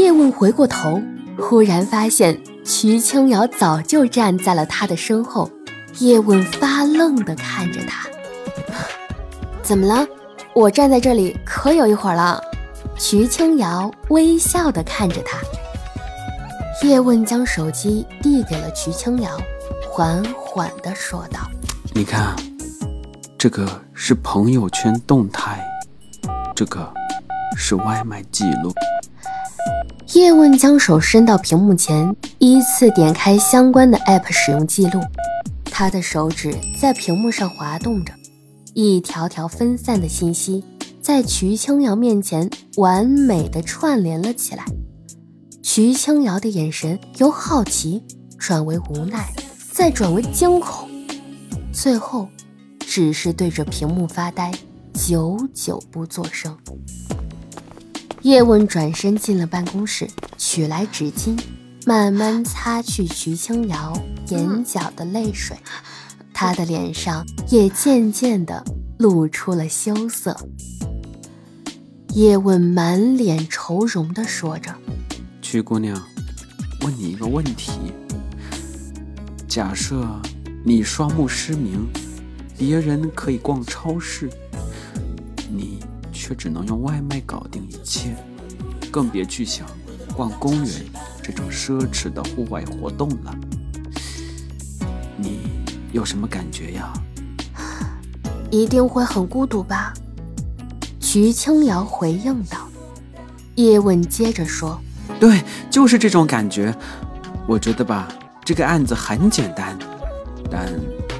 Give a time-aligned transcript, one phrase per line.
[0.00, 0.98] 叶问回过头，
[1.38, 5.50] 忽然发现瞿青瑶早就站在了他的身后。
[5.98, 8.08] 叶问发愣地看着他，
[9.62, 10.06] 怎么了？
[10.54, 12.40] 我站在这里可有一会儿了。
[12.96, 15.38] 瞿青瑶微笑地看着他。
[16.82, 19.30] 叶问将手机递给了瞿青瑶，
[19.90, 21.40] 缓缓地说道
[21.92, 22.34] ：“你看，
[23.36, 25.62] 这个是朋友圈动态，
[26.54, 26.90] 这个
[27.54, 28.72] 是外卖记录。”
[30.14, 35.00] 叶问将手伸到屏幕前，依次点开相关的 App 使用记录。
[35.64, 38.12] 他的手指在屏幕上滑动着，
[38.74, 40.64] 一条条分散的信息
[41.00, 44.64] 在瞿青瑶面前完美的串联了起来。
[45.62, 48.02] 瞿青瑶的眼神由好奇
[48.36, 49.32] 转为无奈，
[49.72, 50.88] 再转为惊恐，
[51.72, 52.28] 最后
[52.80, 54.50] 只是对着屏幕发呆，
[54.92, 56.56] 久久不作声。
[58.22, 61.38] 叶问转身进了办公室，取来纸巾。
[61.86, 65.56] 慢慢擦去徐青瑶眼角的泪水，
[66.34, 68.62] 她的脸上也渐渐的
[68.98, 70.36] 露出了羞涩。
[72.10, 74.74] 叶问满脸愁容的说着
[75.40, 75.98] ：“曲姑娘，
[76.82, 77.72] 问你一个问题：
[79.48, 80.06] 假设
[80.62, 81.88] 你双目失明，
[82.58, 84.28] 别人可以逛超市，
[86.30, 88.14] 却只能用外卖搞定一切，
[88.88, 89.66] 更别去想
[90.14, 90.84] 逛公园。”
[91.20, 93.34] 这种奢侈的户外活动了，
[95.16, 95.40] 你
[95.90, 96.92] 有什么感觉呀？
[98.48, 99.92] 一定会很孤独吧？
[101.00, 102.58] 徐清瑶回应道。
[103.56, 104.80] 叶问接着说
[105.18, 106.72] ：“对，就是这种感觉。
[107.48, 108.08] 我觉得吧，
[108.44, 109.76] 这个案子很简单，
[110.48, 110.68] 但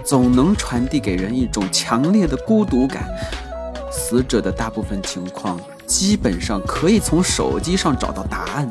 [0.05, 3.08] 总能传递给人一种强烈的孤独感。
[4.11, 8.69] 死者的大部分情况，基本上可以从手机上找到答案。”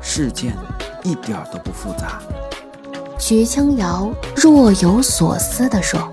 [0.00, 0.56] 事件
[1.02, 2.22] 一点都不复杂。
[3.18, 6.10] 徐青瑶若有所思地说：“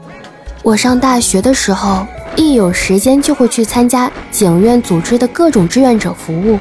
[0.62, 6.60] 我上大学的时候，一有时间就会去参加警院组织的各种志愿者服务。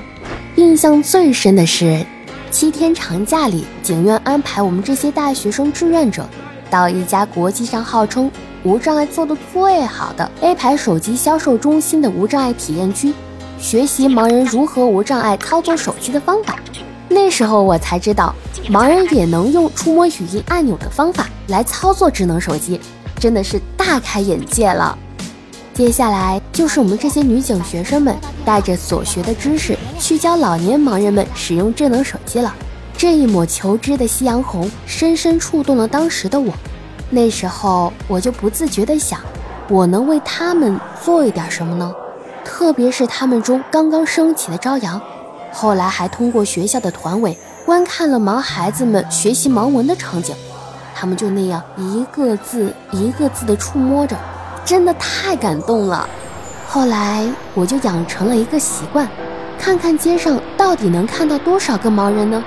[0.55, 2.07] 印象最深的是，
[2.53, 6.25] 七天长假里，警院安排我们这些大学生志愿者，
[6.71, 8.31] 到一家国际上号称
[8.65, 13.13] 无障碍做得最好的 A 牌手机销售中心的无障碍体验区，
[13.59, 16.59] 学习盲人如何无障碍操作手机的方法。”
[17.09, 18.35] 那时候我才知道，
[18.69, 22.81] 盲人也能用触摸语音按钮的方法来操作智能手机，
[23.19, 24.97] 真的是大开眼界了。
[25.73, 28.15] 接下来就是我们这些女警学生们
[28.45, 32.53] 带着所学的知识去教老年盲人们使用智能手机了。
[32.97, 36.53] 这一抹求知的夕阳红深深触动了当时的我。
[37.11, 39.19] 那时候我就不自觉地想，
[39.69, 41.95] 我能为他们做一点什么呢？
[42.45, 45.01] 特别是他们中刚刚升起的朝阳。
[45.51, 50.37] 后来还通过学校的团委观看了盲孩子们学习盲文的场景，
[50.95, 54.15] 他们就那样一个字一个字地触摸着，
[54.65, 56.07] 真的太感动了。
[56.67, 59.09] 后来我就养成了一个习惯，
[59.59, 62.45] 看看街上到底能看到多少个盲人呢？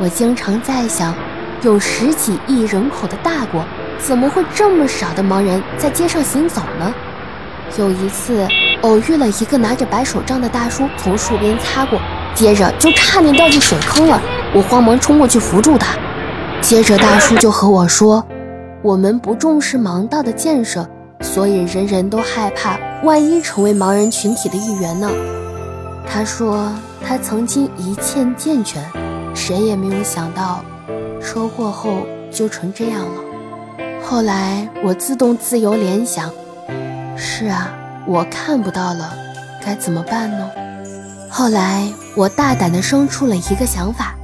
[0.00, 1.14] 我经常在想，
[1.62, 3.64] 有十几亿人口的大国，
[3.98, 6.94] 怎么会这么少的盲人在街上行走呢？
[7.78, 8.46] 有一次
[8.82, 11.98] 偶遇了一个拿着白手杖的大叔从树边擦过。
[12.34, 14.20] 接着就差点掉进水坑了，
[14.52, 15.96] 我慌忙冲过去扶住他。
[16.60, 18.26] 接着大叔就和我说
[18.82, 20.84] ：“我们不重视盲道的建设，
[21.20, 25.08] 所以人人都害怕，万一成为盲人群体的一员呢？”
[26.12, 26.72] 他说
[27.06, 28.82] 他曾经一切健全，
[29.32, 30.64] 谁也没有想到，
[31.22, 31.98] 车祸后
[32.32, 33.23] 就成这样了。
[34.06, 36.30] 后来我自动自由联想：
[37.16, 37.74] 是啊，
[38.06, 39.12] 我看不到了，
[39.64, 40.50] 该怎么办呢？
[41.30, 44.14] 后来，我大胆地生出了一个想法：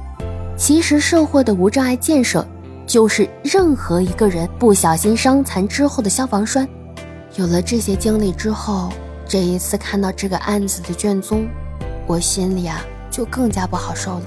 [0.55, 2.45] 其实社会的无障碍建设，
[2.85, 6.65] 就是任何一个人不小心伤残之后的消防栓。
[7.35, 8.93] 有了这些经历之后，
[9.27, 11.47] 这一次看到这个案子的卷宗，
[12.05, 14.25] 我心里啊就更加不好受了。